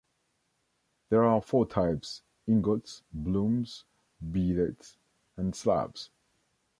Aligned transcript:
There 1.11 1.23
are 1.23 1.43
four 1.43 1.67
types: 1.67 2.23
"ingots", 2.47 3.03
"blooms", 3.13 3.83
"billets", 4.31 4.97
and 5.37 5.55
"slabs". 5.55 6.09